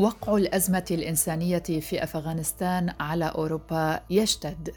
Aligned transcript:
وقع 0.00 0.36
الأزمة 0.36 0.84
الإنسانية 0.90 1.58
في 1.58 2.04
أفغانستان 2.04 2.94
على 3.00 3.24
أوروبا 3.24 4.00
يشتد. 4.10 4.74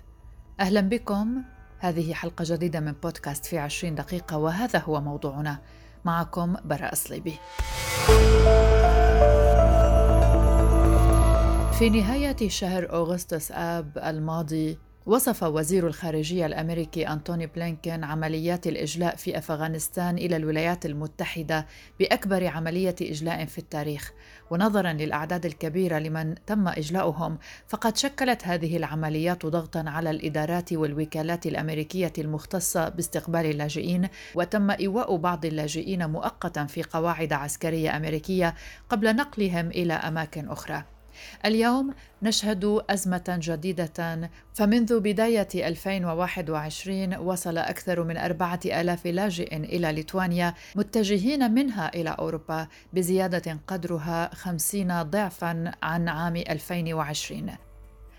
أهلا 0.60 0.82
بكم. 0.82 1.42
هذه 1.80 2.14
حلقة 2.14 2.46
جديدة 2.48 2.80
من 2.80 2.92
بودكاست 2.92 3.46
في 3.46 3.58
عشرين 3.58 3.96
دقيقة 3.96 4.38
وهذا 4.38 4.80
هو 4.80 5.02
موضوعنا. 5.02 5.60
معكم 6.06 6.56
براء 6.66 6.96
صليبي. 6.96 7.36
في 11.80 11.90
نهاية 11.90 12.50
شهر 12.50 12.90
أغسطس 12.90 13.52
آب 13.52 13.98
الماضي 13.98 14.80
وصف 15.06 15.44
وزير 15.44 15.88
الخارجية 15.88 16.46
الأمريكي 16.46 17.08
أنتوني 17.08 17.48
بلينكين 17.48 18.04
عمليات 18.04 18.68
الإجلاء 18.68 19.16
في 19.16 19.38
أفغانستان 19.38 20.18
إلى 20.18 20.36
الولايات 20.36 20.86
المتحدة 20.86 21.68
بأكبر 22.00 22.48
عملية 22.48 22.96
إجلاء 23.02 23.46
في 23.46 23.58
التاريخ. 23.58 24.14
ونظرا 24.52 24.94
للأعداد 24.94 25.46
الكبيرة 25.46 26.00
لمن 26.00 26.36
تم 26.46 26.68
إجلاؤهم 26.68 27.38
فقد 27.68 27.98
شكلت 27.98 28.48
هذه 28.48 28.78
العمليات 28.78 29.46
ضغطا 29.46 29.84
على 29.88 30.10
الإدارات 30.10 30.74
والوكالات 30.74 31.46
الأمريكية 31.46 32.14
المختصة 32.18 32.90
باستقبال 32.90 33.46
اللاجئين 33.46 34.08
وتم 34.36 34.72
إيواء 34.72 35.16
بعض 35.16 35.46
اللاجئين 35.46 36.10
مؤقتا 36.10 36.66
في 36.66 36.84
قواعد 36.84 37.34
عسكرية 37.34 37.98
أمريكية 37.98 38.56
قبل 38.90 39.16
نقلهم 39.16 39.68
إلى 39.68 39.94
أماكن 39.94 40.50
أخرى. 40.50 40.84
اليوم 41.46 41.94
نشهد 42.22 42.82
أزمة 42.90 43.38
جديدة 43.42 44.30
فمنذ 44.54 45.00
بداية 45.00 45.48
2021 45.56 47.16
وصل 47.16 47.58
أكثر 47.58 48.04
من 48.04 48.18
أربعة 48.18 48.60
آلاف 48.66 49.08
لاجئ 49.08 49.56
إلى 49.56 49.92
ليتوانيا 49.92 50.54
متجهين 50.76 51.52
منها 51.52 51.92
إلى 51.96 52.16
أوروبا 52.20 52.68
بزيادة 52.94 53.60
قدرها 53.68 54.36
خمسين 54.36 55.02
ضعفا 55.04 55.72
عن 55.84 56.10
عام 56.10 56.36
2020 56.36 57.73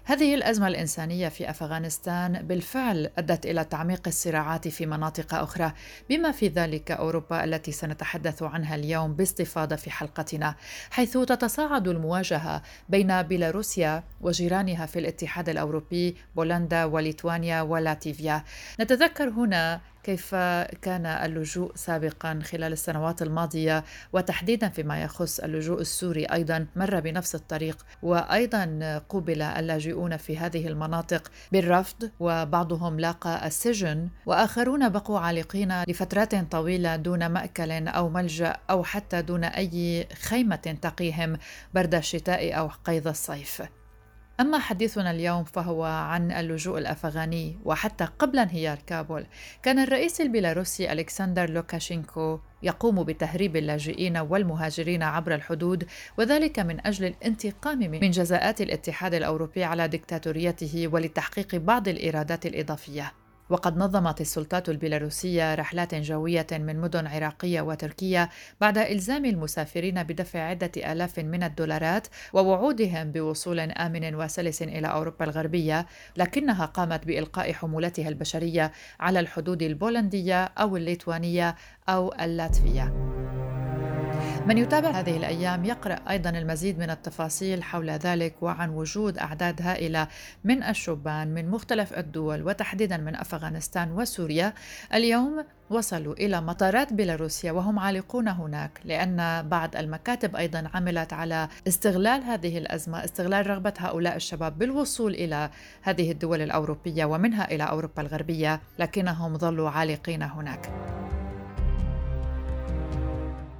هذه 0.07 0.35
الأزمة 0.35 0.69
الإنسانية 0.69 1.29
في 1.29 1.51
أفغانستان 1.51 2.33
بالفعل 2.33 3.11
أدت 3.19 3.47
إلى 3.47 3.65
تعميق 3.65 4.03
الصراعات 4.07 4.69
في 4.69 4.87
مناطق 4.87 5.35
أخرى 5.35 5.73
بما 6.11 6.33
في 6.33 6.49
ذلك 6.49 6.91
أوروبا 6.91 7.45
التي 7.45 7.73
سنتحدث 7.73 8.43
عنها 8.43 8.75
اليوم 8.75 9.15
باستفاضة 9.15 9.77
في 9.77 9.91
حلقتنا 9.91 10.55
حيث 10.91 11.19
تتصاعد 11.19 11.89
المواجهة 11.89 12.63
بين 12.89 13.23
بيلاروسيا 13.23 14.05
وجيرانها 14.21 14.87
في 14.87 14.99
الاتحاد 14.99 15.49
الأوروبي 15.49 16.17
بولندا 16.37 16.85
وليتوانيا 16.85 17.63
ولاتيفيا 17.63 18.45
نتذكر 18.81 19.29
هنا 19.29 19.81
كيف 20.05 20.35
كان 20.83 21.07
اللجوء 21.07 21.73
سابقا 21.77 22.41
خلال 22.45 22.73
السنوات 22.73 23.23
الماضية؟ 23.23 23.85
وتحديدا 24.13 24.69
فيما 24.69 25.03
يخص 25.03 25.41
اللجوء 25.41 25.81
السوري 25.81 26.25
أيضا 26.25 26.67
مر 26.77 27.01
بنفس 27.01 27.35
الطريق. 27.35 27.87
وأيضا 28.03 28.99
قوبل 29.09 29.43
اللاجئون 29.43 30.17
في 30.17 30.39
هذه 30.39 30.69
المناطق 30.69 31.31
بالرفض 31.53 32.11
وبعضهم 32.21 33.01
لاقى 33.01 33.47
السجن. 33.47 34.09
وآخرون 34.27 34.89
بقوا 34.89 35.21
عالقين 35.21 35.83
لفترات 35.83 36.35
طويلة 36.53 36.97
دون 36.97 37.27
مأكل 37.27 37.89
أو 37.89 38.09
ملجأ 38.09 38.57
أو 38.71 38.85
حتى 38.85 39.23
دون 39.23 39.45
أي 39.45 40.09
خيمة 40.23 40.77
تقيهم 40.83 41.37
برد 41.75 41.95
الشتاء 41.95 42.59
أو 42.59 42.71
قيظ 42.85 43.09
الصيف. 43.09 43.63
أما 44.41 44.59
حديثنا 44.59 45.11
اليوم 45.11 45.45
فهو 45.45 45.85
عن 45.85 46.33
اللجوء 46.33 46.79
الأفغاني 46.79 47.59
وحتى 47.65 48.05
قبل 48.05 48.39
انهيار 48.39 48.79
كابول 48.87 49.27
كان 49.63 49.79
الرئيس 49.79 50.21
البيلاروسي 50.21 50.93
ألكسندر 50.93 51.51
لوكاشينكو 51.51 52.41
يقوم 52.63 53.03
بتهريب 53.05 53.57
اللاجئين 53.57 54.17
والمهاجرين 54.17 55.03
عبر 55.03 55.35
الحدود 55.35 55.87
وذلك 56.19 56.59
من 56.59 56.87
أجل 56.87 57.05
الانتقام 57.07 57.79
من 57.79 58.11
جزاءات 58.11 58.61
الاتحاد 58.61 59.15
الأوروبي 59.15 59.65
على 59.65 59.89
دكتاتوريته 59.89 60.89
ولتحقيق 60.93 61.55
بعض 61.57 61.89
الإيرادات 61.89 62.47
الإضافية. 62.47 63.13
وقد 63.51 63.77
نظمت 63.77 64.21
السلطات 64.21 64.69
البيلاروسية 64.69 65.55
رحلات 65.55 65.95
جوية 65.95 66.47
من 66.53 66.81
مدن 66.81 67.07
عراقية 67.07 67.61
وتركية 67.61 68.31
بعد 68.61 68.79
إلزام 68.79 69.25
المسافرين 69.25 70.03
بدفع 70.03 70.41
عدة 70.41 70.93
آلاف 70.93 71.19
من 71.19 71.43
الدولارات 71.43 72.07
ووعودهم 72.33 73.13
بوصول 73.13 73.61
آمن 73.61 74.15
وسلس 74.15 74.63
إلى 74.63 74.87
أوروبا 74.87 75.25
الغربية، 75.25 75.87
لكنها 76.17 76.67
قامت 76.67 77.07
بإلقاء 77.07 77.53
حمولتها 77.53 78.09
البشرية 78.09 78.73
على 79.01 79.21
الحدود 79.21 79.63
البولندية 79.63 80.45
أو 80.45 80.77
الليتوانية 80.77 81.57
أو 81.89 82.15
اللاتفية. 82.21 82.95
من 84.47 84.59
يتابع 84.59 84.91
هذه 84.91 85.17
الأيام 85.17 85.65
يقرأ 85.65 85.99
أيضا 86.11 86.31
المزيد 86.31 86.79
من 86.79 86.91
التفاصيل 86.91 87.63
حول 87.63 87.91
ذلك 87.91 88.35
وعن 88.41 88.71
وجود 88.71 89.19
أعداد 89.19 89.63
هائلة 89.63 90.09
من 90.45 90.63
الشبان 90.63 91.35
من 91.35 91.51
مختلف 91.51 91.99
الدول 91.99 92.43
وتحديدا 92.43 92.97
من 92.97 93.17
أفغانستان 93.17 93.93
وسوريا. 93.93 94.53
اليوم 94.95 95.45
وصلوا 95.71 96.15
إلى 96.15 96.41
مطارات 96.41 96.93
بيلاروسيا 96.93 97.53
وهم 97.53 97.79
عالقون 97.79 98.29
هناك 98.29 98.81
لأن 98.85 99.49
بعض 99.49 99.77
المكاتب 99.77 100.37
أيضا 100.37 100.71
عملت 100.75 101.13
على 101.13 101.49
استغلال 101.69 102.23
هذه 102.23 102.59
الأزمة 102.59 103.05
استغلال 103.05 103.47
رغبة 103.47 103.75
هؤلاء 103.79 104.17
الشباب 104.17 104.59
بالوصول 104.59 105.15
إلى 105.15 105.51
هذه 105.83 106.11
الدول 106.11 106.43
الأوروبية 106.43 107.05
ومنها 107.05 107.51
إلى 107.51 107.65
أوروبا 107.65 108.03
الغربية 108.03 108.61
لكنهم 108.79 109.39
ظلوا 109.39 109.71
عالقين 109.71 110.23
هناك. 110.23 110.71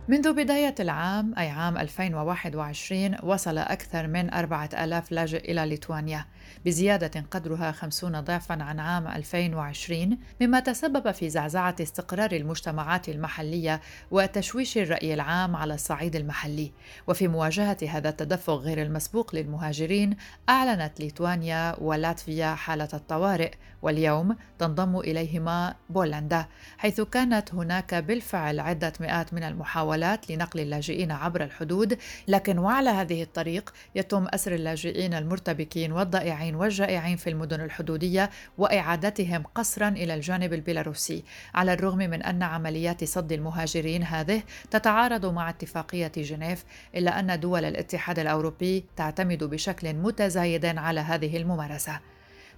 منذ 0.09 0.33
بداية 0.33 0.75
العام 0.81 1.35
أي 1.39 1.49
عام 1.49 1.79
2021 1.79 3.17
وصل 3.23 3.59
أكثر 3.59 4.07
من 4.07 4.35
4000 4.35 5.13
لاجئ 5.13 5.53
إلى 5.53 5.67
ليتوانيا 5.67 6.27
بزيادة 6.65 7.25
قدرها 7.31 7.73
50 7.73 8.21
ضعفا 8.21 8.63
عن 8.63 8.81
عام 8.81 9.07
2020 9.07 10.19
مما 10.41 10.61
تسبب 10.61 11.11
في 11.11 11.31
زعزعة 11.31 11.77
استقرار 11.81 12.33
المجتمعات 12.33 13.09
المحلية 13.09 13.81
وتشويش 14.11 14.79
الرأي 14.79 15.15
العام 15.15 15.57
على 15.57 15.75
الصعيد 15.75 16.17
المحلي. 16.17 16.73
وفي 17.07 17.29
مواجهة 17.29 17.79
هذا 17.89 18.09
التدفق 18.09 18.55
غير 18.55 18.83
المسبوق 18.83 19.35
للمهاجرين 19.35 20.17
أعلنت 20.49 21.01
ليتوانيا 21.01 21.77
ولاتفيا 21.81 22.55
حالة 22.55 22.89
الطوارئ 22.95 23.51
واليوم 23.83 24.37
تنضم 24.59 24.99
إليهما 24.99 25.75
بولندا 25.91 26.47
حيث 26.79 27.01
كانت 27.01 27.55
هناك 27.55 27.95
بالفعل 27.95 28.61
عدة 28.61 28.93
مئات 29.01 29.35
من 29.35 29.43
المحاولات 29.43 29.94
لنقل 30.31 30.61
اللاجئين 30.61 31.13
عبر 31.13 31.45
الحدود 31.45 31.99
لكن 32.29 32.59
وعلى 32.59 32.91
هذه 32.91 33.23
الطريق 33.23 33.75
يتم 33.95 34.27
أسر 34.35 34.55
اللاجئين 34.55 35.15
المرتبكين 35.15 35.93
والضائعين 35.93 36.55
والجائعين 36.55 37.17
في 37.17 37.31
المدن 37.31 37.61
الحدودية 37.61 38.31
وإعادتهم 38.59 39.43
قسرا 39.55 39.89
إلى 39.89 40.15
الجانب 40.15 40.53
البيلاروسي. 40.53 41.25
على 41.55 41.73
الرغم 41.73 41.99
من 41.99 42.23
أن 42.23 42.43
عمليات 42.43 43.05
صد 43.05 43.33
المهاجرين 43.33 44.03
هذه 44.03 44.43
تتعارض 44.71 45.27
مع 45.27 45.51
اتفاقية 45.51 46.13
جنيف 46.17 46.65
إلا 46.97 47.21
أن 47.21 47.41
دول 47.41 47.65
الاتحاد 47.65 48.19
الأوروبي 48.19 48.85
تعتمد 48.97 49.45
بشكل 49.45 49.95
متزايد 49.95 50.67
على 50.67 51.01
هذه 51.01 51.37
الممارسة. 51.37 52.14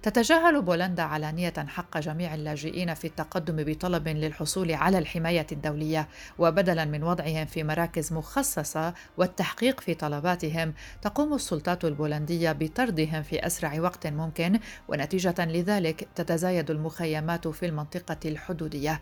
تتجاهل 0.07 0.61
بولندا 0.61 1.03
علانية 1.03 1.53
حق 1.67 1.97
جميع 1.97 2.35
اللاجئين 2.35 2.93
في 2.93 3.07
التقدم 3.07 3.63
بطلب 3.63 4.07
للحصول 4.07 4.71
على 4.71 4.97
الحماية 4.97 5.47
الدولية 5.51 6.07
وبدلا 6.37 6.85
من 6.85 7.03
وضعهم 7.03 7.45
في 7.45 7.63
مراكز 7.63 8.13
مخصصة 8.13 8.93
والتحقيق 9.17 9.79
في 9.79 9.93
طلباتهم 9.93 10.73
تقوم 11.01 11.33
السلطات 11.33 11.85
البولندية 11.85 12.51
بطردهم 12.51 13.23
في 13.23 13.45
أسرع 13.45 13.81
وقت 13.81 14.07
ممكن 14.07 14.59
ونتيجة 14.87 15.45
لذلك 15.45 16.07
تتزايد 16.15 16.71
المخيمات 16.71 17.47
في 17.47 17.65
المنطقة 17.65 18.19
الحدودية. 18.25 19.01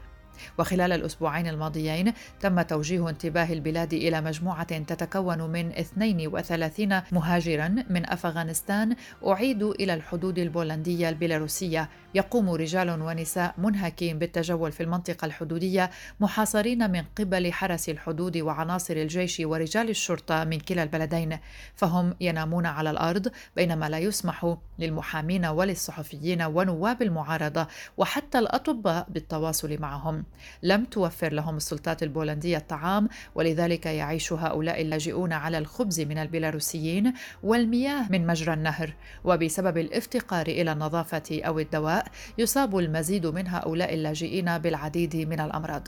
وخلال 0.60 0.92
الأسبوعين 0.92 1.48
الماضيين 1.48 2.14
تم 2.40 2.62
توجيه 2.62 3.10
انتباه 3.10 3.54
البلاد 3.54 3.94
إلى 3.94 4.22
مجموعة 4.22 4.80
تتكون 4.80 5.42
من 5.42 5.72
32 5.72 7.02
مهاجرا 7.12 7.68
من 7.90 8.10
أفغانستان 8.10 8.96
أعيدوا 9.28 9.74
إلى 9.74 9.94
الحدود 9.94 10.40
البولندية 10.40 11.10
البيلاروسية. 11.10 11.90
يقوم 12.16 12.50
رجال 12.50 13.02
ونساء 13.02 13.56
منهكين 13.58 14.20
بالتجول 14.20 14.72
في 14.72 14.84
المنطقة 14.84 15.26
الحدودية 15.26 15.90
محاصرين 16.20 16.92
من 16.92 17.04
قبل 17.20 17.54
حرس 17.54 17.90
الحدود 17.90 18.38
وعناصر 18.38 18.94
الجيش 18.94 19.42
ورجال 19.46 19.90
الشرطة 19.90 20.44
من 20.44 20.60
كلا 20.60 20.84
البلدين 20.84 21.38
فهم 21.76 22.16
ينامون 22.22 22.66
على 22.66 22.90
الأرض 22.90 23.32
بينما 23.56 23.90
لا 23.90 24.00
يسمح 24.00 24.56
للمحامين 24.80 25.46
وللصحفيين 25.46 26.42
ونواب 26.42 27.02
المعارضة 27.02 27.68
وحتى 27.98 28.40
الأطباء 28.40 29.08
بالتواصل 29.10 29.78
معهم. 29.80 30.24
لم 30.64 30.86
توفر 30.86 31.34
لهم 31.34 31.58
السلطات 31.58 32.04
البولندية 32.04 32.58
الطعام 32.58 33.10
ولذلك 33.36 33.86
يعيش 33.86 34.34
هؤلاء 34.34 34.82
اللاجئون 34.82 35.34
على 35.34 35.58
الخبز 35.58 36.02
من 36.02 36.18
البيلاروسيين 36.18 37.14
والمياه 37.44 38.12
من 38.12 38.28
مجرى 38.28 38.54
النهر. 38.54 38.94
وبسبب 39.24 39.78
الافتقار 39.78 40.48
إلى 40.48 40.72
النظافة 40.72 41.42
أو 41.46 41.60
الدواء 41.60 42.08
يصاب 42.38 42.78
المزيد 42.78 43.26
من 43.26 43.48
هؤلاء 43.48 43.94
اللاجئين 43.94 44.58
بالعديد 44.58 45.16
من 45.16 45.40
الأمراض. 45.40 45.88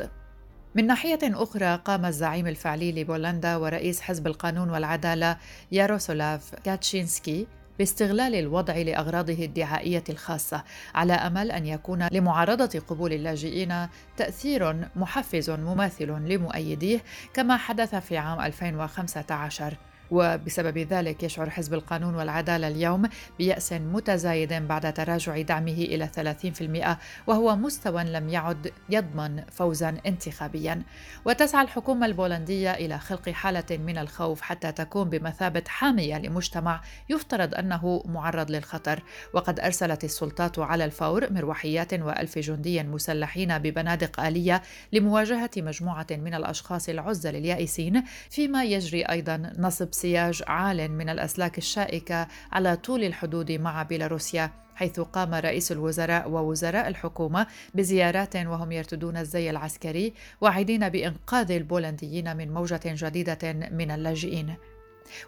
من 0.76 0.88
ناحية 0.88 1.20
أخرى 1.24 1.76
قام 1.86 2.06
الزعيم 2.06 2.48
الفعلي 2.48 2.92
لبولندا 2.92 3.56
ورئيس 3.56 4.02
حزب 4.02 4.28
القانون 4.28 4.70
والعدالة 4.70 5.38
ياروسولاف 5.72 6.56
كاتشينسكي 6.56 7.48
باستغلال 7.80 8.36
الوضع 8.36 8.78
لأغراضه 8.78 9.46
الدعائية 9.46 10.04
الخاصة 10.10 10.64
على 10.96 11.14
أمل 11.14 11.52
أن 11.52 11.66
يكون 11.66 12.08
لمعارضة 12.12 12.80
قبول 12.88 13.14
اللاجئين 13.14 13.88
تأثير 14.18 14.90
محفز 14.96 15.50
مماثل 15.50 16.08
لمؤيديه 16.08 17.00
كما 17.34 17.58
حدث 17.58 17.96
في 17.96 18.18
عام 18.18 18.42
2015 18.42 19.78
وبسبب 20.12 20.78
ذلك 20.78 21.24
يشعر 21.24 21.50
حزب 21.50 21.74
القانون 21.74 22.16
والعدالة 22.16 22.68
اليوم 22.68 23.10
بيأس 23.38 23.74
متزايد 23.74 24.54
بعد 24.54 24.94
تراجع 24.94 25.42
دعمه 25.42 25.72
إلى 25.72 26.08
30% 26.08 26.98
وهو 27.28 27.56
مستوى 27.56 28.04
لم 28.04 28.30
يعد 28.30 28.72
يضمن 28.90 29.44
فوزا 29.52 29.98
انتخابيا. 30.06 30.84
وتسعى 31.26 31.64
الحكومة 31.64 32.06
البولندية 32.06 32.72
إلى 32.74 33.00
خلق 33.00 33.30
حالة 33.30 33.78
من 33.78 33.98
الخوف 33.98 34.42
حتى 34.42 34.72
تكون 34.72 35.10
بمثابة 35.10 35.64
حامية 35.68 36.18
لمجتمع 36.18 36.82
يفترض 37.10 37.56
أنه 37.56 38.04
معرض 38.06 38.52
للخطر. 38.52 39.04
وقد 39.34 39.60
أرسلت 39.60 40.04
السلطات 40.04 40.60
على 40.60 40.86
الفور 40.86 41.34
مروحيات 41.34 41.94
وألف 41.94 42.40
جندي 42.40 42.84
مسلحين 42.84 43.58
ببنادق 43.58 44.20
آلية 44.20 44.62
لمواجهة 44.94 45.50
مجموعة 45.58 46.08
من 46.12 46.34
الأشخاص 46.34 46.90
العزل 46.90 47.36
اليائسين 47.36 48.04
فيما 48.30 48.64
يجري 48.64 49.04
أيضا 49.04 49.54
نصب 49.58 49.94
سياج 49.98 50.44
عال 50.48 50.92
من 50.92 51.10
الأسلاك 51.10 51.58
الشائكة 51.58 52.28
على 52.52 52.76
طول 52.76 53.04
الحدود 53.04 53.52
مع 53.52 53.84
بيلاروسيا 53.84 54.52
حيث 54.76 55.00
قام 55.00 55.34
رئيس 55.34 55.72
الوزراء 55.72 56.30
ووزراء 56.30 56.88
الحكومة 56.88 57.48
بزيارات 57.74 58.36
وهم 58.36 58.72
يرتدون 58.72 59.18
الزي 59.18 59.50
العسكري 59.50 60.14
واعدين 60.42 60.90
بإنقاذ 60.90 61.52
البولنديين 61.52 62.38
من 62.38 62.54
موجة 62.54 62.82
جديدة 62.86 63.54
من 63.54 63.92
اللاجئين. 63.92 64.56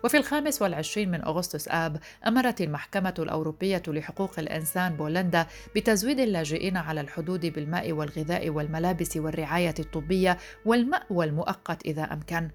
وفي 0.04 0.18
الخامس 0.18 0.62
والعشرين 0.62 1.12
من 1.12 1.22
أغسطس 1.22 1.68
آب 1.68 2.00
أمرت 2.28 2.62
المحكمة 2.62 3.14
الأوروبية 3.20 3.84
لحقوق 3.88 4.40
الإنسان 4.40 4.96
بولندا 4.96 5.48
بتزويد 5.76 6.20
اللاجئين 6.20 6.78
على 6.78 7.02
الحدود 7.02 7.46
بالماء 7.46 7.92
والغذاء 7.92 8.50
والملابس 8.50 9.18
والرعاية 9.18 9.76
الطبية 9.80 10.38
والمأوى 10.66 11.26
المؤقت 11.26 11.86
إذا 11.86 12.04
أمكن. 12.04 12.50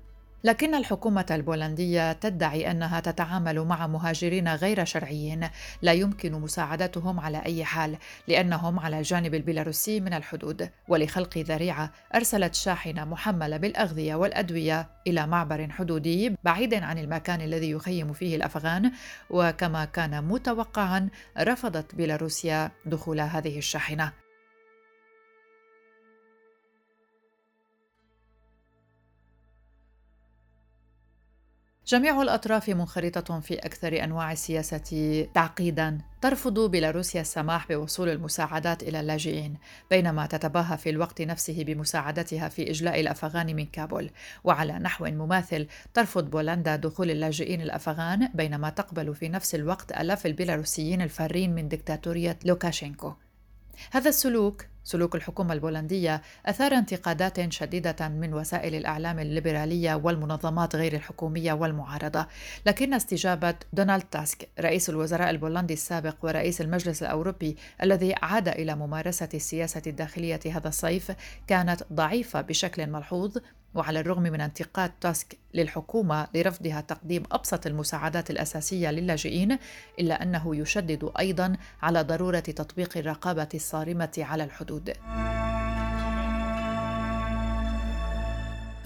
لكن 0.45 0.75
الحكومة 0.75 1.27
البولندية 1.31 2.13
تدعي 2.13 2.71
أنها 2.71 3.01
تتعامل 3.01 3.61
مع 3.61 3.87
مهاجرين 3.87 4.49
غير 4.49 4.85
شرعيين 4.85 5.49
لا 5.83 5.93
يمكن 5.93 6.33
مساعدتهم 6.33 7.21
على 7.21 7.43
أي 7.47 7.65
حال 7.65 7.97
لأنهم 8.29 8.79
على 8.79 8.99
الجانب 8.99 9.35
البيلاروسي 9.35 10.01
من 10.01 10.15
الحدود. 10.15 10.71
ولخلق 10.89 11.39
ذريعة 11.39 11.93
أرسلت 12.15 12.55
شاحنة 12.55 13.05
محملة 13.05 13.57
بالأغذية 13.57 14.15
والأدوية 14.15 14.89
إلى 15.07 15.27
معبر 15.27 15.69
حدودي 15.71 16.37
بعيد 16.45 16.75
عن 16.75 16.99
المكان 16.99 17.41
الذي 17.41 17.71
يخيم 17.71 18.13
فيه 18.13 18.37
الأفغان. 18.37 18.93
وكما 19.31 19.85
كان 19.85 20.25
متوقعا 20.25 21.09
رفضت 21.39 21.95
بيلاروسيا 21.95 22.71
دخول 22.87 23.21
هذه 23.21 23.59
الشاحنة. 23.59 24.24
جميع 31.87 32.23
الأطراف 32.23 32.69
منخرطة 32.69 33.41
في 33.41 33.55
أكثر 33.55 34.05
أنواع 34.05 34.33
السياسة 34.33 35.27
تعقيدا. 35.35 35.99
ترفض 36.21 36.71
بيلاروسيا 36.71 37.21
السماح 37.21 37.69
بوصول 37.69 38.09
المساعدات 38.09 38.83
إلى 38.83 39.01
اللاجئين 39.01 39.55
بينما 39.91 40.27
تتباهى 40.27 40.79
في 40.79 40.91
الوقت 40.91 41.23
نفسه 41.23 41.65
بمساعدتها 41.65 42.49
في 42.49 42.71
إجلاء 42.71 43.01
الأفغان 43.01 43.57
من 43.57 43.67
كابول. 43.67 44.11
وعلى 44.45 44.73
نحو 44.73 45.05
مماثل 45.05 45.67
ترفض 45.95 46.31
بولندا 46.31 46.77
دخول 46.77 47.11
اللاجئين 47.11 47.61
الأفغان 47.61 48.29
بينما 48.35 48.71
تقبل 48.71 49.15
في 49.15 49.29
نفس 49.29 49.55
الوقت 49.55 49.93
آلاف 49.93 50.27
البيلاروسيين 50.27 51.03
الفارين 51.03 51.55
من 51.55 51.69
دكتاتورية 51.69 52.39
لوكاشينكو. 52.45 53.13
هذا 53.91 54.09
السلوك 54.09 54.67
سلوك 54.85 55.15
الحكومة 55.15 55.53
البولندية 55.53 56.23
أثار 56.47 56.73
انتقادات 56.73 57.53
شديدة 57.53 58.09
من 58.09 58.35
وسائل 58.35 58.75
الإعلام 58.75 59.19
الليبرالية 59.19 59.95
والمنظمات 59.95 60.77
غير 60.77 60.93
الحكومية 60.93 61.53
والمعارضة، 61.53 62.27
لكن 62.67 62.95
استجابة 62.95 63.55
دونالد 63.73 64.03
تاسك 64.03 64.49
رئيس 64.61 64.91
الوزراء 64.91 65.31
البولندي 65.31 65.75
السابق 65.75 66.17
ورئيس 66.23 66.61
المجلس 66.61 67.03
الأوروبي 67.03 67.57
الذي 67.83 68.15
عاد 68.23 68.49
إلى 68.49 68.75
ممارسة 68.75 69.29
السياسة 69.35 69.83
الداخلية 69.87 70.41
هذا 70.47 70.69
الصيف 70.69 71.13
كانت 71.47 71.83
ضعيفة 71.93 72.41
بشكل 72.41 72.87
ملحوظ. 72.87 73.39
وعلى 73.75 74.01
الرغم 74.01 74.23
من 74.23 74.41
انتقاد 74.41 74.91
تاسك 75.01 75.39
للحكومة 75.55 76.27
لرفضها 76.35 76.81
تقديم 76.81 77.23
أبسط 77.33 77.67
المساعدات 77.67 78.31
الأساسية 78.31 78.91
للاجئين 78.91 79.59
إلا 79.99 80.23
أنه 80.23 80.57
يشدد 80.57 81.11
أيضا 81.19 81.57
على 81.83 82.03
ضرورة 82.03 82.41
تطبيق 82.41 82.99
الرقابة 82.99 83.49
الصارمة 83.55 84.13
على 84.19 84.45
الحدود. 84.45 84.74
で。 84.81 85.01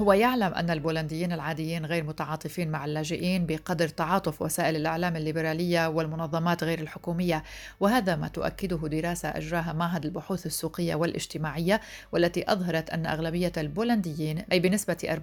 هو 0.00 0.12
يعلم 0.12 0.54
أن 0.54 0.70
البولنديين 0.70 1.32
العاديين 1.32 1.86
غير 1.86 2.04
متعاطفين 2.04 2.70
مع 2.70 2.84
اللاجئين 2.84 3.46
بقدر 3.46 3.88
تعاطف 3.88 4.42
وسائل 4.42 4.76
الإعلام 4.76 5.16
الليبرالية 5.16 5.88
والمنظمات 5.88 6.64
غير 6.64 6.80
الحكومية 6.80 7.44
وهذا 7.80 8.16
ما 8.16 8.28
تؤكده 8.28 8.76
دراسة 8.76 9.28
أجراها 9.28 9.72
معهد 9.72 10.04
البحوث 10.04 10.46
السوقية 10.46 10.94
والاجتماعية 10.94 11.80
والتي 12.12 12.52
أظهرت 12.52 12.90
أن 12.90 13.06
أغلبية 13.06 13.52
البولنديين 13.56 14.38
أي 14.52 14.60
بنسبة 14.60 15.20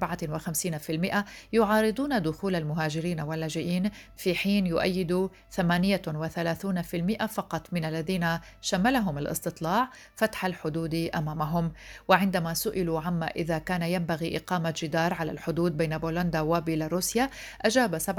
54% 1.14 1.24
يعارضون 1.54 2.22
دخول 2.22 2.56
المهاجرين 2.56 3.22
واللاجئين 3.22 3.92
في 4.18 4.36
حين 4.36 4.68
يؤيد 4.68 5.30
38% 5.62 7.26
فقط 7.26 7.68
من 7.72 7.86
الذين 7.86 8.40
شملهم 8.62 9.18
الاستطلاع 9.18 9.90
فتح 10.16 10.46
الحدود 10.46 10.96
أمامهم. 11.16 11.72
وعندما 12.08 12.54
سئلوا 12.54 13.02
عما 13.02 13.28
إذا 13.28 13.58
كان 13.58 13.82
ينبغي 13.82 14.38
إقامة 14.38 14.65
إقامة 14.66 14.76
جدار 14.82 15.14
على 15.14 15.32
الحدود 15.32 15.78
بين 15.78 15.98
بولندا 15.98 16.42
وبيلاروسيا 16.42 17.30
أجاب 17.62 18.00
47% 18.00 18.12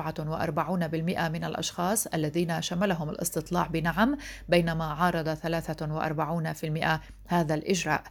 من 1.28 1.44
الأشخاص 1.44 2.06
الذين 2.06 2.62
شملهم 2.62 3.10
الاستطلاع 3.10 3.66
بنعم 3.66 4.16
بينما 4.48 4.84
عارض 4.84 5.28
43% 5.28 7.00
هذا 7.28 7.54
الإجراء. 7.54 8.02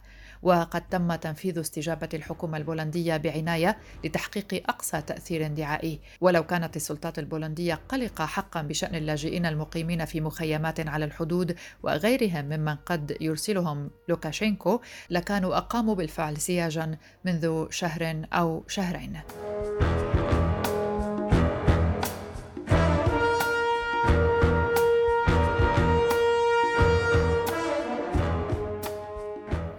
وقد 0.46 0.88
تم 0.88 1.14
تنفيذ 1.14 1.60
استجابة 1.60 2.08
الحكومة 2.14 2.58
البولندية 2.58 3.16
بعناية 3.16 3.76
لتحقيق 4.04 4.62
أقصى 4.68 5.02
تأثير 5.02 5.46
دعائي 5.46 6.00
ولو 6.20 6.42
كانت 6.46 6.76
السلطات 6.76 7.18
البولندية 7.18 7.74
قلقة 7.88 8.26
حقا 8.26 8.62
بشأن 8.62 8.94
اللاجئين 8.94 9.46
المقيمين 9.46 10.04
في 10.04 10.20
مخيمات 10.20 10.88
على 10.88 11.04
الحدود 11.04 11.56
وغيرهم 11.82 12.44
ممن 12.44 12.74
قد 12.74 13.16
يرسلهم 13.20 13.90
لوكاشينكو 14.08 14.80
لكانوا 15.10 15.56
أقاموا 15.56 15.94
بالفعل 15.94 16.36
سياجا 16.36 16.98
منذ 17.24 17.66
شهر 17.70 18.26
أو 18.32 18.64
شهرين. 18.68 19.20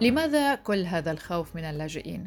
لماذا 0.08 0.54
كل 0.54 0.84
هذا 0.84 1.10
الخوف 1.10 1.56
من 1.56 1.64
اللاجئين؟ 1.64 2.26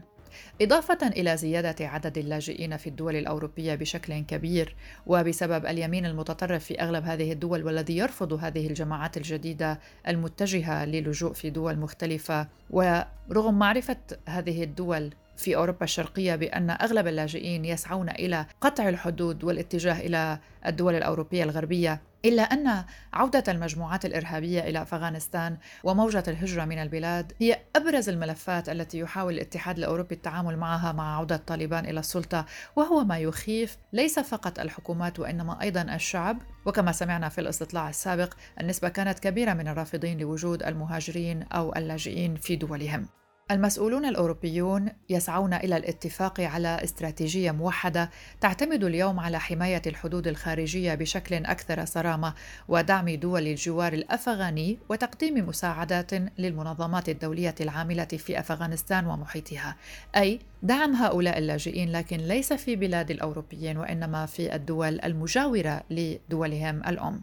إضافة 0.62 1.08
إلى 1.08 1.38
زيادة 1.38 1.88
عدد 1.88 2.18
اللاجئين 2.18 2.78
في 2.78 2.88
الدول 2.88 3.16
الأوروبية 3.16 3.76
بشكل 3.76 4.20
كبير 4.20 4.76
وبسبب 5.08 5.66
اليمين 5.66 6.06
المتطرف 6.06 6.66
في 6.66 6.82
أغلب 6.82 7.04
هذه 7.04 7.32
الدول 7.32 7.64
والذي 7.64 7.98
يرفض 7.98 8.34
هذه 8.34 8.68
الجماعات 8.68 9.18
الجديدة 9.18 9.80
المتجهة 10.08 10.86
للجوء 10.86 11.34
في 11.34 11.50
دول 11.50 11.80
مختلفة 11.80 12.48
ورغم 12.70 13.60
معرفة 13.60 13.98
هذه 14.26 14.64
الدول 14.64 15.14
في 15.38 15.56
أوروبا 15.56 15.84
الشرقية 15.84 16.36
بأن 16.36 16.70
أغلب 16.70 17.08
اللاجئين 17.08 17.66
يسعون 17.66 18.10
إلى 18.10 18.46
قطع 18.62 18.90
الحدود 18.90 19.44
والاتجاه 19.44 20.00
إلى 20.00 20.40
الدول 20.66 20.96
الأوروبية 20.96 21.44
الغربية 21.44 22.02
إلا 22.26 22.42
أن 22.42 22.84
عودة 23.14 23.44
المجموعات 23.48 24.06
الإرهابية 24.06 24.60
إلى 24.62 24.82
أفغانستان 24.82 25.58
وموجة 25.84 26.24
الهجرة 26.28 26.66
من 26.66 26.80
البلاد 26.80 27.34
هي 27.40 27.60
أبرز 27.76 28.10
الملفات 28.10 28.70
التي 28.70 29.00
يحاول 29.00 29.34
الاتحاد 29.34 29.78
الأوروبي 29.78 30.16
التعامل 30.16 30.58
معها 30.58 30.92
مع 30.92 31.18
عودة 31.18 31.38
طالبان 31.38 31.86
إلى 31.86 32.00
السلطة 32.00 32.46
وهو 32.76 33.04
ما 33.04 33.20
يخيف 33.20 33.78
ليس 33.94 34.20
فقط 34.20 34.60
الحكومات 34.60 35.20
وإنما 35.20 35.62
أيضا 35.62 35.82
الشعب. 35.82 36.38
وكما 36.66 36.92
سمعنا 36.92 37.30
في 37.30 37.42
الاستطلاع 37.42 37.90
السابق 37.90 38.34
النسبة 38.62 38.90
كانت 38.90 39.20
كبيرة 39.20 39.54
من 39.54 39.68
الرافضين 39.68 40.18
لوجود 40.20 40.64
المهاجرين 40.64 41.44
أو 41.44 41.76
اللاجئين 41.76 42.36
في 42.36 42.56
دولهم. 42.56 43.21
المسؤولون 43.52 44.06
الأوروبيون 44.06 44.90
يسعون 45.10 45.54
إلى 45.54 45.78
الاتفاق 45.78 46.42
على 46.42 46.84
استراتيجية 46.84 47.52
موحدة 47.52 48.10
تعتمد 48.42 48.84
اليوم 48.84 49.20
على 49.20 49.40
حماية 49.40 49.82
الحدود 49.88 50.28
الخارجية 50.28 50.96
بشكل 50.96 51.36
أكثر 51.36 51.86
صرامة 51.86 52.34
ودعم 52.68 53.10
دول 53.10 53.48
الجوار 53.48 53.94
الأفغاني 53.94 54.78
وتقديم 54.90 55.50
مساعدات 55.50 56.12
للمنظمات 56.38 57.10
الدولية 57.10 57.56
العاملة 57.62 58.06
في 58.06 58.40
أفغانستان 58.40 59.06
ومحيطها. 59.06 59.76
أي 60.16 60.40
دعم 60.64 60.96
هؤلاء 60.96 61.38
اللاجئين 61.38 61.92
لكن 61.92 62.18
ليس 62.18 62.54
في 62.54 62.76
بلاد 62.76 63.12
الأوروبيين 63.12 63.78
وإنما 63.78 64.26
في 64.26 64.56
الدول 64.56 65.00
المجاورة 65.02 65.84
لدولهم 65.90 66.82
الأم. 66.88 67.22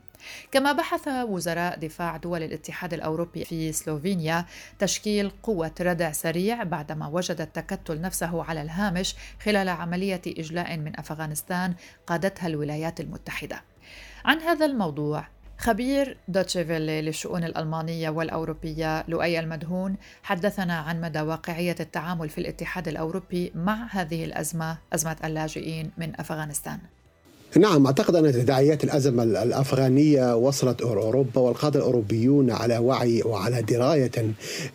كما 0.52 0.72
بحث 0.72 1.08
وزراء 1.08 1.78
دفاع 1.78 2.16
دول 2.16 2.42
الاتحاد 2.42 2.94
الأوروبي 2.94 3.44
في 3.44 3.72
سلوفينيا 3.72 4.44
تشكيل 4.78 5.30
قوة 5.42 5.72
ردع 5.80 6.12
سريع 6.12 6.62
بعدما 6.62 7.06
وجد 7.06 7.40
التكتل 7.40 8.00
نفسه 8.00 8.44
على 8.44 8.62
الهامش 8.62 9.14
خلال 9.42 9.68
عملية 9.68 10.22
إجلاء 10.26 10.76
من 10.76 10.98
أفغانستان 10.98 11.74
قادتها 12.06 12.46
الولايات 12.46 13.00
المتحدة. 13.00 13.62
عن 14.24 14.40
هذا 14.40 14.66
الموضوع 14.66 15.28
خبير 15.58 16.16
دوتشيفيلي 16.28 17.02
للشؤون 17.02 17.44
الألمانية 17.44 18.10
والأوروبية 18.10 19.04
لؤي 19.08 19.40
المدهون 19.40 19.96
حدثنا 20.22 20.78
عن 20.78 21.00
مدى 21.00 21.20
واقعية 21.20 21.76
التعامل 21.80 22.28
في 22.28 22.38
الاتحاد 22.38 22.88
الأوروبي 22.88 23.52
مع 23.54 23.88
هذه 23.90 24.24
الأزمة 24.24 24.78
أزمة 24.92 25.16
اللاجئين 25.24 25.90
من 25.96 26.20
أفغانستان 26.20 26.78
نعم 27.56 27.86
أعتقد 27.86 28.16
أن 28.16 28.32
تداعيات 28.32 28.84
الأزمة 28.84 29.22
الأفغانية 29.22 30.36
وصلت 30.36 30.82
أوروبا 30.82 31.40
والقادة 31.40 31.78
الأوروبيون 31.78 32.50
على 32.50 32.78
وعي 32.78 33.22
وعلى 33.22 33.62
دراية 33.62 34.10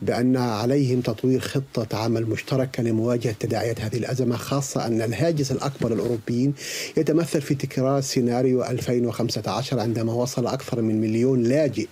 بأن 0.01 0.37
عليهم 0.37 1.01
تطوير 1.01 1.39
خطة 1.39 1.97
عمل 1.97 2.25
مشتركة 2.25 2.83
لمواجهة 2.83 3.35
تداعيات 3.39 3.81
هذه 3.81 3.97
الأزمة 3.97 4.37
خاصة 4.37 4.87
أن 4.87 5.01
الهاجس 5.01 5.51
الأكبر 5.51 5.93
للأوروبيين 5.93 6.53
يتمثل 6.97 7.41
في 7.41 7.55
تكرار 7.55 8.01
سيناريو 8.01 8.63
2015 8.63 9.79
عندما 9.79 10.13
وصل 10.13 10.47
أكثر 10.47 10.81
من 10.81 11.01
مليون 11.01 11.43
لاجئ 11.43 11.87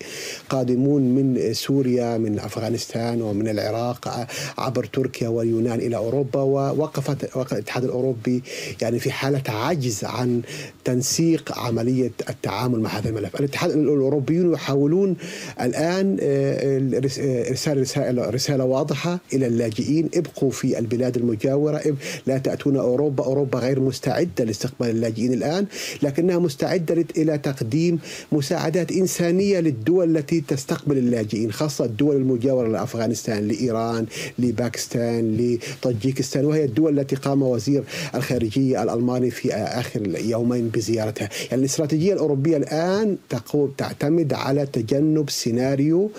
قادمون 0.49 1.01
من 1.01 1.53
سوريا 1.53 2.17
من 2.17 2.39
أفغانستان 2.39 3.21
ومن 3.21 3.47
العراق 3.47 4.27
عبر 4.57 4.83
تركيا 4.83 5.27
واليونان 5.27 5.79
إلى 5.79 5.97
أوروبا 5.97 6.41
ووقفت 6.41 7.37
الاتحاد 7.37 7.83
الأوروبي 7.83 8.43
يعني 8.81 8.99
في 8.99 9.11
حالة 9.11 9.43
عجز 9.47 10.03
عن 10.03 10.41
تنسيق 10.83 11.59
عملية 11.59 12.11
التعامل 12.29 12.79
مع 12.79 12.89
هذا 12.89 13.09
الملف. 13.09 13.35
الاتحاد 13.35 13.71
الأوروبيون 13.71 14.53
يحاولون 14.53 15.15
الآن 15.61 16.17
آه، 16.21 17.49
إرسال 17.49 17.81
رسالة, 17.81 18.29
رسالة 18.29 18.63
واضحة 18.65 19.19
إلى 19.33 19.47
اللاجئين. 19.47 20.09
ابقوا 20.15 20.51
في 20.51 20.79
البلاد 20.79 21.17
المجاورة. 21.17 21.81
لا 22.27 22.37
تأتون 22.37 22.77
أوروبا. 22.77 23.23
أوروبا 23.23 23.59
غير 23.59 23.79
مستعدة 23.79 24.43
لاستقبال 24.43 24.89
اللاجئين 24.89 25.33
الآن 25.33 25.65
لكنها 26.03 26.37
مستعدة 26.39 27.05
إلى 27.17 27.37
تقديم 27.37 27.99
مساعدات 28.31 28.91
إنسانية 28.91 29.59
للدول 29.59 30.17
التي 30.17 30.41
تستقبل 30.41 30.97
اللاجئين 30.97 31.51
خاصة 31.51 31.85
الدول 31.85 32.15
المجاورة 32.15 32.67
لأفغانستان 32.67 33.47
لإيران 33.47 34.05
لباكستان 34.39 35.37
لطاجيكستان 35.37 36.45
وهي 36.45 36.65
الدول 36.65 36.99
التي 36.99 37.15
قام 37.15 37.43
وزير 37.43 37.83
الخارجية 38.15 38.83
الألماني 38.83 39.31
في 39.31 39.53
آخر 39.53 40.19
يومين 40.19 40.60
بزيارتها. 40.69 41.29
يعني 41.49 41.59
الاستراتيجية 41.61 42.13
الأوروبية 42.13 42.57
الآن 42.57 43.17
تقوم 43.29 43.73
تعتمد 43.77 44.33
على 44.33 44.65
تجنب 44.65 45.29
سيناريو 45.29 46.11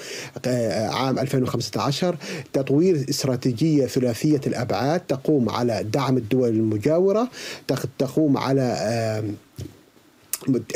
آه، 0.47 0.89
عام 0.89 1.19
2015 1.19 2.17
تطوير 2.53 3.07
استراتيجية 3.11 3.87
ثلاثية 3.87 4.41
الأبعاد 4.47 5.01
تقوم 5.01 5.49
على 5.51 5.85
دعم 5.93 6.17
الدول 6.17 6.49
المجاورة 6.49 7.29
تقوم 7.99 8.39
على 8.39 8.63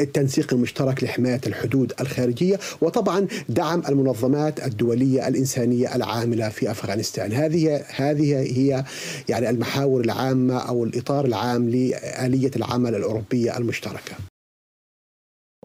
التنسيق 0.01 0.53
المشترك 0.53 1.05
لحماية 1.05 1.41
الحدود 1.47 1.93
الخارجية 2.01 2.59
وطبعا 2.81 3.27
دعم 3.49 3.83
المنظمات 3.89 4.67
الدولية 4.67 5.29
الإنسانية 5.29 5.95
العاملة 5.95 6.49
في 6.49 6.71
أفغانستان. 6.71 7.33
هذه 7.33 7.85
هذه 7.97 8.37
هي 8.59 8.85
يعني 9.29 9.51
المحاور 9.51 10.01
العامة 10.01 10.59
أو 10.59 10.85
الإطار 10.85 11.25
العام 11.25 11.69
لآلية 11.69 12.51
العمل 12.57 12.95
الأوروبية 12.95 13.57
المشتركة. 13.59 14.36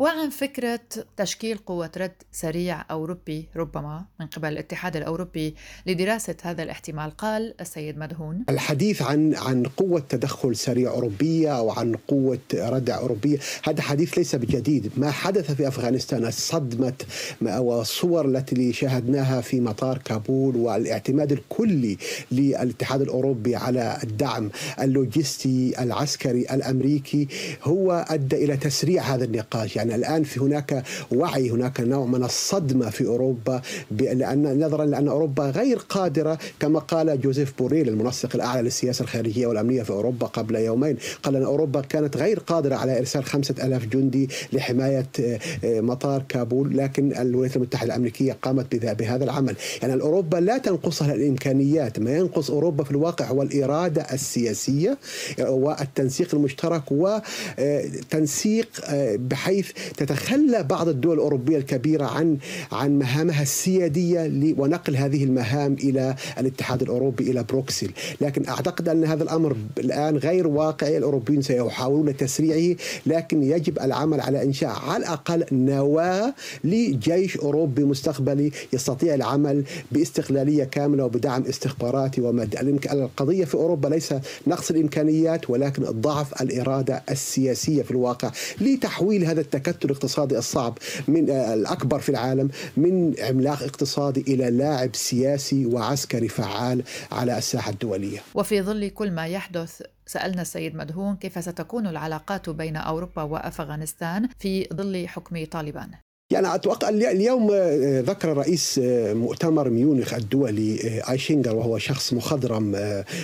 وعن 0.02 0.30
فكرة 0.30 0.80
تشكيل 1.18 1.58
قوة 1.58 1.92
رد 1.98 2.12
سريع 2.32 2.86
أوروبي 2.92 3.48
ربما 3.56 4.06
من 4.20 4.28
قبل 4.28 4.48
الاتحاد 4.48 4.96
الأوروبي 4.96 5.56
لدراسة 5.86 6.36
هذا 6.42 6.64
الاحتمال 6.64 7.12
قال 7.12 7.54
السيد 7.62 7.98
مدهون. 7.98 8.44
الحديث 8.50 9.02
عن 9.02 9.36
عن 9.36 9.64
قوة 9.64 10.00
تدخل 10.00 10.56
سريع 10.56 10.92
أوروبية 10.92 11.58
أو 11.58 11.70
عن 11.72 11.96
قوة 12.08 12.40
ردع 12.54 12.98
أوروبية 12.98 13.38
هذا 13.64 13.82
حديث 13.82 14.18
ليس 14.18 14.36
بجديد. 14.36 14.92
ما 14.98 15.12
حدث 15.12 15.52
في 15.52 15.68
أفغانستان 15.68 16.26
الصدمة 16.26 16.94
والصور 17.42 18.26
التي 18.26 18.74
شاهدناها 18.74 19.42
في 19.42 19.60
مطار 19.60 19.98
كابول 19.98 20.56
والاعتماد 20.56 21.32
الكلي 21.32 21.98
للاتحاد 22.32 23.02
الأوروبي 23.02 23.56
على 23.56 23.98
الدعم 24.04 24.50
اللوجستي 24.82 25.84
العسكري 25.84 26.42
الأمريكي 26.42 27.28
هو 27.64 28.06
أدى 28.10 28.46
إلى 28.46 28.58
تسريع 28.58 29.04
هذا 29.04 29.24
النقاش. 29.24 29.76
يعني 29.76 29.91
الآن 29.96 30.24
في 30.24 30.40
هناك 30.40 30.84
وعي 31.12 31.50
هناك 31.50 31.82
نوع 31.82 32.06
من 32.06 32.24
الصدمة 32.24 32.90
في 32.90 33.06
أوروبا 33.06 33.62
لأن 33.92 34.66
نظرا 34.66 34.86
لأن 34.86 35.08
أوروبا 35.08 35.50
غير 35.50 35.78
قادرة 35.78 36.40
كما 36.60 36.80
قال 36.80 37.22
جوزيف 37.22 37.54
بوريل 37.60 37.90
المنسق 37.90 38.36
الأعلى 38.36 38.62
للسياسة 38.62 39.04
الخارجية 39.04 39.48
والأمنية 39.48 39.84
في 39.84 39.90
أوروبا 39.90 40.28
قبل 40.28 40.56
يومين 40.56 40.98
قال 41.24 41.36
أن 41.36 41.44
أوروبا 41.44 41.82
كانت 41.82 42.18
غير 42.18 42.40
قادرة 42.40 42.76
على 42.76 43.06
خمسة 43.06 43.56
ألاف 43.64 43.86
جندي 43.86 44.30
لحماية 44.54 45.08
آه، 45.20 45.40
آه، 45.64 45.82
مطار 45.82 46.24
كابول 46.30 46.78
لكن 46.78 47.18
الولايات 47.18 47.56
المتحدة 47.56 47.86
الأمريكية 47.86 48.38
قامت 48.42 48.76
بهذا 48.76 49.24
العمل. 49.24 49.56
يعني 49.82 50.02
أوروبا 50.02 50.38
لا 50.38 50.58
تنقصها 50.58 51.14
الإمكانيات 51.14 52.00
ما 52.00 52.18
ينقص 52.18 52.52
أوروبا 52.52 52.84
في 52.84 52.92
الواقع 52.92 53.26
هو 53.26 53.42
الإرادة 53.42 54.02
السياسية 54.02 54.98
والتنسيق 55.40 56.36
المشترك 56.36 56.84
وتنسيق 56.92 58.68
آه، 58.86 59.16
بحيث 59.16 59.72
تتخلى 59.98 60.64
بعض 60.64 60.88
الدول 60.88 61.14
الأوروبية 61.14 61.58
الكبيرة 61.58 62.06
عن 62.06 62.38
عن 62.72 63.00
مهامها 63.00 63.42
السيادية 63.42 64.54
ونقل 64.58 64.96
هذه 64.96 65.24
المهام 65.24 65.74
إلى 65.74 66.16
الاتحاد 66.38 66.82
الأوروبي 66.82 67.32
إلى 67.32 67.44
بروكسل. 67.44 67.92
لكن 68.22 68.48
أعتقد 68.48 68.90
أن 68.90 69.06
هذا 69.06 69.24
الأمر 69.24 69.56
الآن 69.78 70.18
غير 70.18 70.48
واقعي 70.48 70.98
الأوروبيون 70.98 71.42
سيحاولون 71.42 72.18
تسريعه 72.18 72.76
لكن 73.06 73.44
يجب 73.44 73.80
العمل 73.80 74.22
على 74.22 74.44
إنشاء 74.44 74.70
على 74.70 74.98
الأقل 74.98 75.46
نواة 75.52 76.34
لجيش 76.64 77.38
أوروبي 77.38 77.84
مستقبلي 77.84 78.52
يستطيع 78.74 79.16
العمل 79.16 79.64
باستقلالية 79.92 80.64
كاملة 80.64 81.06
وبدعم 81.06 81.44
استخباراتي 81.44 82.22
ومادي 82.22 82.62
القضية 82.92 83.46
في 83.46 83.56
أوروبا 83.56 83.88
ليس 83.88 84.14
نقص 84.48 84.72
الإمكانيات 84.72 85.50
ولكن 85.50 85.84
ضعف 85.84 86.42
الإرادة 86.42 87.04
السياسية 87.12 87.82
في 87.84 87.92
الواقع 87.92 88.32
لتحويل 88.62 89.26
هذا 89.26 89.42
التكتل 89.42 89.61
التكتل 89.68 89.90
الاقتصادي 89.90 90.38
الصعب 90.38 90.78
من 91.08 91.30
آه، 91.30 91.54
الأكبر 91.54 92.00
في 92.00 92.10
العالم 92.10 92.50
من 92.78 93.16
عملاق 93.20 93.64
اقتصادي 93.64 94.22
إلى 94.22 94.50
لاعب 94.50 94.96
سياسي 94.96 95.66
وعسكري 95.66 96.28
فعال 96.28 96.84
على 97.12 97.38
الساحة 97.38 97.72
الدولية. 97.72 98.20
وفي 98.36 98.62
ظل 98.62 98.90
كل 98.90 99.12
ما 99.12 99.28
يحدث 99.28 99.82
سألنا 100.06 100.42
السيد 100.42 100.76
مدهون 100.76 101.16
كيف 101.16 101.44
ستكون 101.44 101.88
العلاقات 101.88 102.50
بين 102.50 102.76
أوروبا 102.78 103.24
وأفغانستان 103.24 104.30
في 104.40 104.68
ظل 104.74 105.08
حكم 105.08 105.46
طالبان. 105.46 105.92
يعني 106.32 106.56
أتوقع 106.56 106.90
اليوم 106.90 107.50
آه، 107.54 108.02
ذكر 108.02 108.38
رئيس 108.38 108.80
آه، 108.84 109.14
مؤتمر 109.14 109.70
ميونخ 109.70 110.14
الدولي 110.14 110.80
آه، 110.84 111.12
ايشينجر 111.12 111.56
وهو 111.56 111.78
شخص 111.78 112.14
مخضرم 112.14 112.72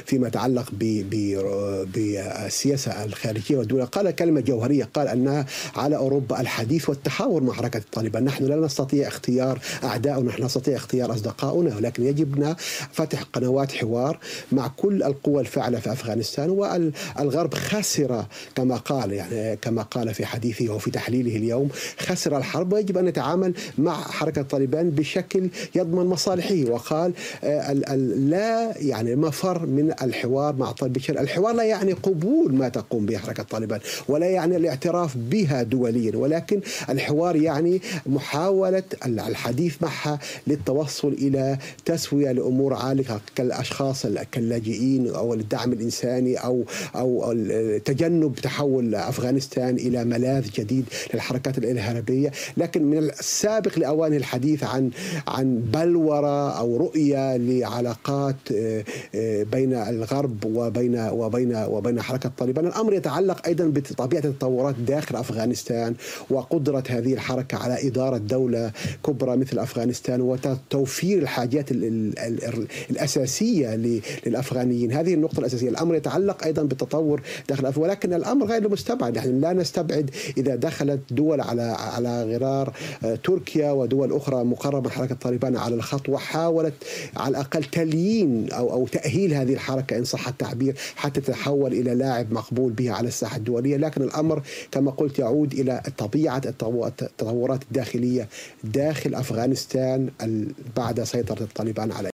فيما 0.05 0.27
يتعلق 0.27 0.69
بالسياسة 1.93 3.05
الخارجية 3.05 3.57
والدولة 3.57 3.85
قال 3.85 4.11
كلمة 4.11 4.41
جوهرية 4.41 4.89
قال 4.93 5.07
أنها 5.07 5.45
على 5.75 5.97
أوروبا 5.97 6.41
الحديث 6.41 6.89
والتحاور 6.89 7.43
مع 7.43 7.53
حركة 7.53 7.77
الطالبان. 7.77 8.23
نحن 8.23 8.43
لا 8.43 8.55
نستطيع 8.55 9.07
اختيار 9.07 9.59
اعدائنا 9.83 10.27
نحن 10.27 10.43
نستطيع 10.43 10.75
اختيار 10.75 11.11
اصدقائنا 11.11 11.75
ولكن 11.75 12.05
يجبنا 12.05 12.55
فتح 12.91 13.23
قنوات 13.23 13.71
حوار 13.71 14.19
مع 14.51 14.67
كل 14.67 15.03
القوى 15.03 15.41
الفاعلة 15.41 15.79
في 15.79 15.91
أفغانستان 15.91 16.49
والغرب 16.49 17.53
خسر 17.53 18.25
كما 18.55 18.75
قال 18.75 19.11
يعني 19.11 19.55
كما 19.55 19.81
قال 19.81 20.13
في 20.13 20.25
حديثه 20.25 20.69
وفي 20.73 20.91
تحليله 20.91 21.35
اليوم 21.35 21.69
خسر 21.99 22.37
الحرب 22.37 22.73
ويجب 22.73 22.96
يجب 22.97 23.05
أن 23.05 23.07
يتعامل 23.07 23.53
مع 23.77 24.01
حركة 24.01 24.41
طالبان 24.41 24.89
بشكل 24.89 25.49
يضمن 25.75 26.05
مصالحه. 26.05 26.63
وقال 26.69 27.13
آه، 27.43 27.73
لا 27.93 28.77
يعني 28.77 29.15
مفر 29.15 29.65
من 29.65 29.91
الحوار 30.01 30.55
مع 30.55 30.73
بشر. 30.81 31.19
الحوار 31.19 31.53
لا 31.55 31.63
يعني 31.63 31.93
قبول 31.93 32.55
ما 32.55 32.69
تقوم 32.69 33.05
به 33.05 33.17
حركة 33.17 33.43
طالبان 33.43 33.79
ولا 34.07 34.25
يعني 34.25 34.55
الاعتراف 34.55 35.17
بها 35.17 35.63
دوليا. 35.63 36.17
ولكن 36.17 36.61
الحوار 36.89 37.35
يعني 37.35 37.81
محاولة 38.05 38.83
الحديث 39.05 39.75
معها 39.81 40.19
للتوصل 40.47 41.13
إلى 41.13 41.57
تسوية 41.85 42.31
لأمور 42.31 42.73
عالقة 42.73 43.21
كالأشخاص 43.35 44.05
كاللاجئين 44.31 45.07
أو 45.09 45.33
الدعم 45.33 45.73
الإنساني 45.73 46.35
أو 46.35 46.63
أو 46.95 47.33
تجنب 47.85 48.35
تحول 48.35 48.95
أفغانستان 48.95 49.75
إلى 49.75 50.03
ملاذ 50.05 50.49
جديد 50.51 50.85
للحركات 51.13 51.57
الإرهابية. 51.57 52.31
لكن 52.57 52.83
من 52.87 52.97
السابق 52.97 53.79
لأوان 53.79 54.13
الحديث 54.13 54.63
عن 54.63 54.89
عن 55.27 55.61
بلورة 55.73 56.59
أو 56.59 56.77
رؤية 56.77 57.37
لعلاقات 57.37 58.35
آه، 58.55 58.83
آه، 59.15 59.43
بين 59.43 59.73
الغرب 59.73 60.45
وبين 60.45 61.09
وبين 61.11 61.55
وبين 61.55 62.01
حركة 62.01 62.31
طالبان. 62.37 62.67
الأمر 62.67 62.93
يتعلق 62.93 63.47
أيضا 63.47 63.65
بطبيعة 63.65 64.25
التطورات 64.25 64.75
داخل 64.75 65.15
أفغانستان 65.15 65.95
وقدرة 66.29 66.83
هذه 66.89 67.13
الحركة 67.13 67.57
على 67.57 67.87
إدارة 67.87 68.17
دولة 68.17 68.71
كبرى 69.05 69.37
مثل 69.37 69.59
أفغانستان 69.59 70.21
وتوفير 70.21 71.21
الحاجات 71.21 71.71
الأساسية 72.91 73.99
للأفغانيين. 74.25 74.91
هذه 74.91 75.13
النقطة 75.13 75.39
الأساسية. 75.39 75.69
الأمر 75.69 75.95
يتعلق 75.95 76.43
أيضا 76.43 76.63
بالتطور 76.63 77.21
داخل 77.49 77.71
ولكن 77.77 78.13
الأمر 78.13 78.45
غير 78.45 78.69
مستبعد. 78.69 79.17
نحن 79.17 79.41
لا 79.41 79.53
نستبعد 79.53 80.11
إذا 80.37 80.55
دخلت 80.55 80.99
دول 81.11 81.41
على 81.41 81.61
على 81.61 82.23
غرار 82.23 82.66
آه، 83.03 83.15
تركيا 83.15 83.71
ودول 83.71 84.13
أخرى 84.13 84.43
مقربة 84.43 84.79
من 84.79 84.91
حركة 84.91 85.15
طالبان 85.15 85.55
على 85.55 85.75
الخط 85.75 86.09
وحاولت 86.09 86.73
على 87.17 87.29
الأقل 87.29 87.63
تليين 87.63 88.51
أو 88.51 88.73
أو 88.73 88.87
تأهيل 88.87 89.33
هذه 89.33 89.53
الحركة 89.53 89.97
إن 89.97 90.03
صح 90.03 90.27
التعبير 90.27 90.75
حتى 90.95 91.21
تتحول 91.21 91.73
إلى 91.73 91.95
لاعب 91.95 92.33
مقبول 92.33 92.71
بها 92.71 92.93
على 92.93 93.07
الساحة 93.07 93.37
الدولية. 93.37 93.77
لكن 93.77 94.01
الأمر 94.01 94.41
كما 94.71 94.91
قلت 94.91 95.19
يعود 95.19 95.53
إلى 95.53 95.81
طبيعة 95.97 96.41
التطورات 96.45 97.63
الداخلية 97.63 98.27
داخل 98.63 99.15
أفغانستان 99.15 100.09
بعد 100.77 101.03
سيطرة 101.03 101.43
الطالبان 101.43 101.91
على 101.91 102.09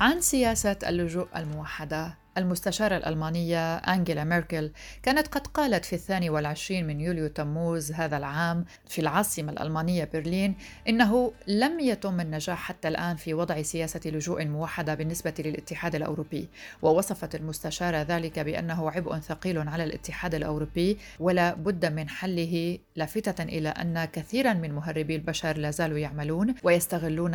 عن 0.00 0.20
سياسة 0.20 0.76
اللجوء 0.88 1.26
الموحدة. 1.36 2.14
المستشارة 2.38 2.96
الألمانية 2.96 3.76
أنجيلا 3.76 4.24
ميركل 4.24 4.70
كانت 5.02 5.28
قد 5.28 5.46
قالت 5.46 5.84
في 5.84 5.92
الثاني 5.92 6.30
والعشرين 6.30 6.86
من 6.86 7.00
يوليو 7.00 7.28
تموز 7.28 7.92
هذا 7.92 8.16
العام 8.16 8.64
في 8.88 9.00
العاصمة 9.00 9.52
الألمانية 9.52 10.10
برلين 10.14 10.54
إنه 10.88 11.32
لم 11.46 11.80
يتم 11.80 12.20
النجاح 12.20 12.58
حتى 12.58 12.88
الآن 12.88 13.16
في 13.16 13.34
وضع 13.34 13.62
سياسة 13.62 14.00
لجوء 14.04 14.44
موحدة 14.44 14.94
بالنسبة 14.94 15.34
للاتحاد 15.38 15.94
الأوروبي 15.94 16.48
ووصفت 16.82 17.34
المستشارة 17.34 18.02
ذلك 18.02 18.38
بأنه 18.38 18.90
عبء 18.90 19.18
ثقيل 19.18 19.68
على 19.68 19.84
الاتحاد 19.84 20.34
الأوروبي 20.34 20.98
ولا 21.20 21.54
بد 21.54 21.86
من 21.86 22.08
حله 22.08 22.78
لافتة 22.96 23.42
إلى 23.44 23.68
أن 23.68 24.04
كثيرا 24.04 24.52
من 24.52 24.72
مهربي 24.72 25.16
البشر 25.16 25.58
لا 25.58 25.70
زالوا 25.70 25.98
يعملون 25.98 26.54
ويستغلون 26.62 27.34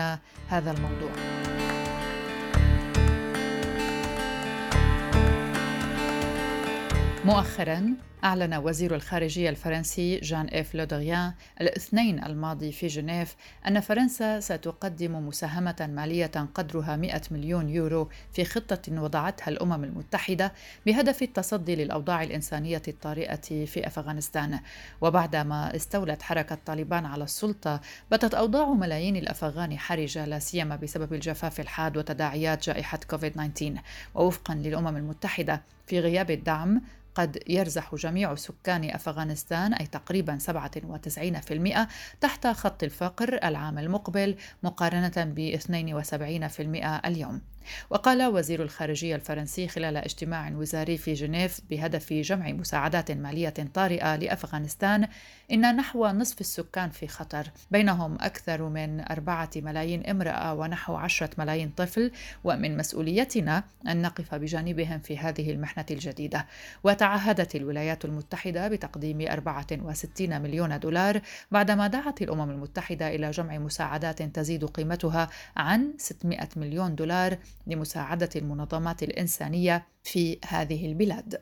هذا 0.49 0.71
الموضوع. 0.71 1.62
مؤخرا 7.25 7.95
أعلن 8.23 8.53
وزير 8.53 8.95
الخارجية 8.95 9.49
الفرنسي 9.49 10.19
جان 10.19 10.45
إيف 10.45 10.75
لودريان 10.75 11.33
الاثنين 11.61 12.23
الماضي 12.23 12.71
في 12.71 12.87
جنيف 12.87 13.35
أن 13.67 13.79
فرنسا 13.79 14.39
ستقدم 14.39 15.27
مساهمة 15.27 15.89
مالية 15.95 16.31
قدرها 16.55 16.95
100 16.95 17.21
مليون 17.31 17.69
يورو 17.69 18.09
في 18.33 18.45
خطة 18.45 19.01
وضعتها 19.01 19.49
الأمم 19.49 19.83
المتحدة 19.83 20.53
بهدف 20.85 21.21
التصدي 21.21 21.75
للأوضاع 21.75 22.23
الإنسانية 22.23 22.81
الطارئة 22.87 23.65
في 23.65 23.87
أفغانستان. 23.87 24.59
وبعدما 25.01 25.75
استولت 25.75 26.21
حركة 26.21 26.57
طالبان 26.65 27.05
على 27.05 27.23
السلطة 27.23 27.81
باتت 28.11 28.33
أوضاع 28.33 28.73
ملايين 28.73 29.15
الأفغان 29.15 29.79
حرجة 29.79 30.25
لا 30.25 30.39
سيما 30.39 30.75
بسبب 30.75 31.13
الجفاف 31.13 31.59
الحاد 31.59 31.97
وتداعيات 31.97 32.65
جائحة 32.65 32.99
كوفيد 33.09 33.31
19 33.31 33.81
ووفقا 34.15 34.55
للأمم 34.55 34.97
المتحدة 34.97 35.61
في 35.87 35.99
غياب 35.99 36.31
الدعم 36.31 36.81
قد 37.15 37.43
يرزح 37.47 37.95
جميع 37.95 38.35
سكان 38.35 38.89
أفغانستان 38.89 39.73
أي 39.73 39.85
تقريبا 39.85 40.37
97% 40.37 41.87
تحت 42.21 42.47
خط 42.47 42.83
الفقر 42.83 43.39
العام 43.43 43.79
المقبل 43.79 44.35
مقارنة 44.63 45.13
ب 45.17 45.57
72% 45.57 47.05
اليوم. 47.05 47.41
وقال 47.89 48.23
وزير 48.23 48.63
الخارجية 48.63 49.15
الفرنسي 49.15 49.67
خلال 49.67 49.97
اجتماع 49.97 50.51
وزاري 50.55 50.97
في 50.97 51.13
جنيف 51.13 51.61
بهدف 51.69 52.13
جمع 52.13 52.51
مساعدات 52.51 53.11
مالية 53.11 53.53
طارئة 53.73 54.15
لأفغانستان 54.15 55.07
إن 55.51 55.75
نحو 55.75 56.07
نصف 56.07 56.41
السكان 56.41 56.89
في 56.89 57.07
خطر. 57.07 57.47
بينهم 57.71 58.17
أكثر 58.21 58.63
من 58.63 59.11
أربعة 59.11 59.49
ملايين 59.55 60.05
امرأة 60.05 60.53
ونحو 60.53 60.95
عشرة 60.95 61.29
ملايين 61.37 61.69
طفل 61.69 62.11
ومن 62.43 62.77
مسؤوليتنا 62.77 63.63
أن 63.87 64.01
نقف 64.01 64.35
بجانبهم 64.35 64.99
في 64.99 65.17
هذه 65.17 65.51
المحنة 65.51 65.85
الجديدة. 65.91 66.45
وتعهدت 66.83 67.55
الولايات 67.55 68.05
المتحدة 68.05 68.67
بتقديم 68.67 69.21
64 69.21 70.41
مليون 70.41 70.79
دولار 70.79 71.21
بعدما 71.51 71.87
دعت 71.87 72.21
الأمم 72.21 72.51
المتحدة 72.51 73.15
إلى 73.15 73.31
جمع 73.31 73.57
مساعدات 73.57 74.21
تزيد 74.21 74.65
قيمتها 74.65 75.29
عن 75.57 75.93
600 75.97 76.49
مليون 76.55 76.95
دولار 76.95 77.37
لمساعدة 77.67 78.29
المنظمات 78.35 79.03
الإنسانية 79.03 79.87
في 80.03 80.39
هذه 80.45 80.85
البلاد. 80.85 81.41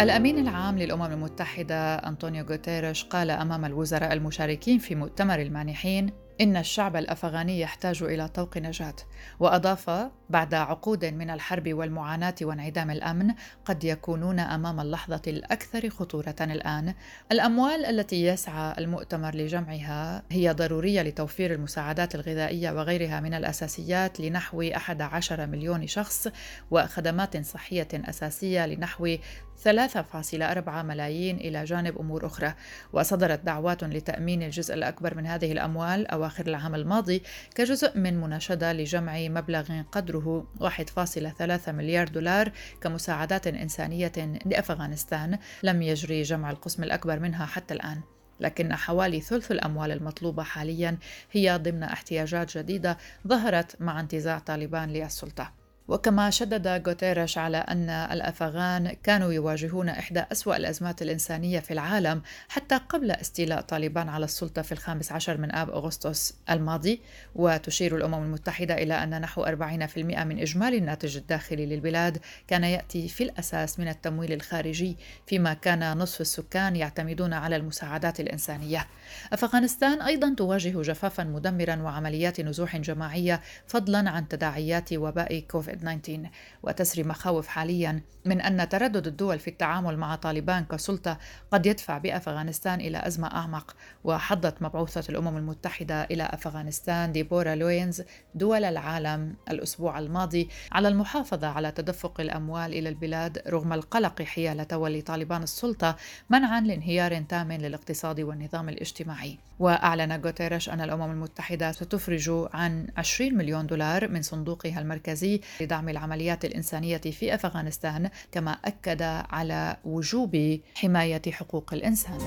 الأمين 0.00 0.38
العام 0.38 0.78
للأمم 0.78 1.12
المتحدة 1.12 1.94
أنطونيو 1.94 2.44
غوتيريش 2.44 3.04
قال 3.04 3.30
أمام 3.30 3.64
الوزراء 3.64 4.12
المشاركين 4.12 4.78
في 4.78 4.94
مؤتمر 4.94 5.42
المانحين 5.42 6.12
إن 6.40 6.56
الشعب 6.56 6.96
الأفغاني 6.96 7.60
يحتاج 7.60 8.02
إلى 8.02 8.28
طوق 8.28 8.58
نجاة، 8.58 8.94
وأضاف: 9.40 9.90
بعد 10.30 10.54
عقود 10.54 11.04
من 11.04 11.30
الحرب 11.30 11.74
والمعاناة 11.74 12.34
وانعدام 12.42 12.90
الأمن، 12.90 13.34
قد 13.64 13.84
يكونون 13.84 14.40
أمام 14.40 14.80
اللحظة 14.80 15.22
الأكثر 15.26 15.90
خطورة 15.90 16.34
الآن. 16.40 16.94
الأموال 17.32 17.84
التي 17.84 18.24
يسعى 18.24 18.74
المؤتمر 18.78 19.34
لجمعها 19.34 20.22
هي 20.30 20.50
ضرورية 20.52 21.02
لتوفير 21.02 21.54
المساعدات 21.54 22.14
الغذائية 22.14 22.70
وغيرها 22.70 23.20
من 23.20 23.34
الأساسيات 23.34 24.20
لنحو 24.20 24.62
11 24.62 25.46
مليون 25.46 25.86
شخص، 25.86 26.28
وخدمات 26.70 27.44
صحية 27.46 27.88
أساسية 27.94 28.66
لنحو 28.66 29.16
3.4 29.64 30.82
ملايين 30.82 31.36
إلى 31.36 31.64
جانب 31.64 31.98
أمور 31.98 32.26
أخرى 32.26 32.54
وصدرت 32.92 33.40
دعوات 33.40 33.84
لتأمين 33.84 34.42
الجزء 34.42 34.74
الأكبر 34.74 35.14
من 35.14 35.26
هذه 35.26 35.52
الأموال 35.52 36.06
أواخر 36.30 36.46
العام 36.46 36.74
الماضي 36.74 37.22
كجزء 37.54 37.98
من 37.98 38.20
مناشدة 38.20 38.72
لجمع 38.72 39.18
مبلغ 39.18 39.82
قدره 39.92 40.46
1.3 40.60 41.68
مليار 41.68 42.08
دولار 42.08 42.52
كمساعدات 42.80 43.46
إنسانية 43.46 44.12
لأفغانستان. 44.46 45.38
لم 45.62 45.82
يجري 45.82 46.22
جمع 46.22 46.50
القسم 46.50 46.82
الأكبر 46.82 47.18
منها 47.18 47.46
حتى 47.46 47.74
الآن. 47.74 48.00
لكن 48.40 48.74
حوالي 48.74 49.20
ثلث 49.20 49.52
الأموال 49.52 49.92
المطلوبة 49.92 50.42
حاليا 50.42 50.98
هي 51.32 51.58
ضمن 51.58 51.82
احتياجات 51.82 52.58
جديدة 52.58 52.98
ظهرت 53.26 53.80
مع 53.80 54.00
انتزاع 54.00 54.38
طالبان 54.38 54.92
للسلطة. 54.92 55.59
وكما 55.90 56.30
شدد 56.30 56.88
غوتيريش 56.88 57.38
على 57.38 57.56
أن 57.56 57.90
الأفغان 57.90 58.96
كانوا 59.02 59.32
يواجهون 59.32 59.88
إحدى 59.88 60.24
أسوأ 60.32 60.56
الأزمات 60.56 61.02
الإنسانية 61.02 61.60
في 61.60 61.72
العالم 61.72 62.22
حتى 62.48 62.76
قبل 62.76 63.10
استيلاء 63.10 63.60
طالبان 63.60 64.08
على 64.08 64.24
السلطة 64.24 64.62
في 64.62 64.72
الخامس 64.72 65.12
عشر 65.12 65.36
من 65.36 65.54
آب 65.54 65.70
أغسطس 65.70 66.34
الماضي 66.50 67.00
وتشير 67.34 67.96
الأمم 67.96 68.22
المتحدة 68.22 68.74
إلى 68.74 68.94
أن 68.94 69.20
نحو 69.20 69.44
40% 69.44 69.50
من 69.98 70.38
إجمالي 70.38 70.78
الناتج 70.78 71.16
الداخلي 71.16 71.66
للبلاد 71.66 72.18
كان 72.48 72.64
يأتي 72.64 73.08
في 73.08 73.24
الأساس 73.24 73.78
من 73.78 73.88
التمويل 73.88 74.32
الخارجي 74.32 74.96
فيما 75.26 75.54
كان 75.54 75.98
نصف 75.98 76.20
السكان 76.20 76.76
يعتمدون 76.76 77.32
على 77.32 77.56
المساعدات 77.56 78.20
الإنسانية. 78.20 78.86
أفغانستان 79.32 80.02
أيضا 80.02 80.34
تواجه 80.34 80.82
جفافا 80.82 81.24
مدمرا 81.24 81.76
وعمليات 81.82 82.40
نزوح 82.40 82.76
جماعية 82.76 83.40
فضلا 83.66 84.10
عن 84.10 84.28
تداعيات 84.28 84.92
وباء 84.92 85.40
كوفيد. 85.40 85.79
كوفيد-19 85.80 86.28
وتسري 86.62 87.02
مخاوف 87.02 87.48
حاليا 87.48 88.02
من 88.24 88.40
أن 88.40 88.68
تردد 88.68 89.06
الدول 89.06 89.38
في 89.38 89.48
التعامل 89.48 89.96
مع 89.98 90.14
طالبان 90.16 90.64
كسلطة 90.64 91.18
قد 91.50 91.66
يدفع 91.66 91.98
بأفغانستان 91.98 92.80
إلى 92.80 93.06
أزمة 93.06 93.28
أعمق. 93.28 93.76
وحضت 94.04 94.62
مبعوثة 94.62 95.04
الأمم 95.10 95.36
المتحدة 95.36 96.04
إلى 96.04 96.22
أفغانستان 96.22 97.12
ديبورا 97.12 97.54
ليونز 97.54 98.02
دول 98.34 98.64
العالم 98.64 99.34
الأسبوع 99.50 99.98
الماضي 99.98 100.48
على 100.72 100.88
المحافظة 100.88 101.46
على 101.46 101.70
تدفق 101.70 102.20
الأموال 102.20 102.72
إلى 102.74 102.88
البلاد 102.88 103.42
رغم 103.48 103.72
القلق 103.72 104.22
حيال 104.22 104.68
تولي 104.68 105.02
طالبان 105.02 105.42
السلطة 105.42 105.96
منعا 106.30 106.60
لانهيار 106.60 107.22
تام 107.22 107.52
للاقتصاد 107.52 108.20
والنظام 108.20 108.68
الاجتماعي. 108.68 109.38
وأعلن 109.58 110.12
غوتيريش 110.24 110.68
أن 110.68 110.80
الأمم 110.80 111.10
المتحدة 111.10 111.72
ستفرج 111.72 112.48
عن 112.54 112.86
20 112.96 113.34
مليون 113.34 113.66
دولار 113.66 114.08
من 114.08 114.22
صندوقها 114.22 114.80
المركزي 114.80 115.40
لدعم 115.70 115.88
العمليات 115.88 116.44
الإنسانية 116.44 116.96
في 116.96 117.34
أفغانستان 117.34 118.10
كما 118.32 118.50
أكد 118.50 119.02
على 119.30 119.76
وجوب 119.84 120.60
حماية 120.74 121.22
حقوق 121.30 121.74
الإنسان. 121.74 122.18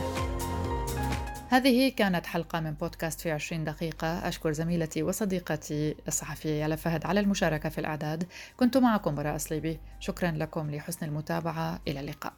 هذه 1.49 1.89
كانت 1.89 2.25
حلقة 2.25 2.60
من 2.60 2.71
بودكاست 2.71 3.21
في 3.21 3.32
20 3.32 3.63
دقيقة. 3.63 4.27
أشكر 4.27 4.51
زميلتي 4.51 5.03
وصديقتي 5.03 5.95
الصحفية 6.08 6.62
يالا 6.62 6.75
فهد 6.75 7.06
على 7.06 7.19
المشاركة 7.19 7.69
في 7.69 7.77
الإعداد. 7.77 8.23
كنت 8.58 8.77
معكم 8.77 9.15
براء 9.15 9.38
صليبي 9.38 9.79
شكرا 9.99 10.32
لكم 10.32 10.71
لحسن 10.71 11.06
المتابعة. 11.06 11.79
إلى 11.88 11.99
اللقاء. 11.99 12.34